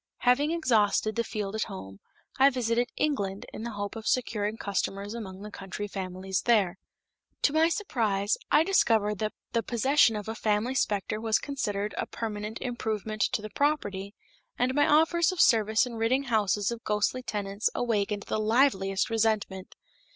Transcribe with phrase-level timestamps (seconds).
[0.21, 1.99] Having exhausted the field at home,
[2.39, 6.79] I visited England in the hope of securing customers among the country families there.
[7.43, 12.01] To my surprise, I discovered that the possession of a family specter was considered as
[12.01, 14.15] a permanent improvement to the property,
[14.57, 19.75] and my offers of service in ridding houses of ghostly tenants awakened the liveliest resentment.